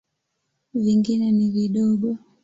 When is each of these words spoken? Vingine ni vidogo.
Vingine 0.73 1.31
ni 1.31 1.49
vidogo. 1.51 2.17